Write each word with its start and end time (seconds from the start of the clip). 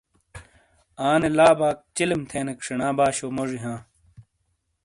آنے 1.09 1.29
لا 1.37 1.49
باک 1.59 1.77
چلم 1.95 2.21
تھینیک 2.29 2.59
شینا 2.65 2.89
باشو 2.97 3.27
موجی 3.35 3.59
ہاں۔ 3.63 3.79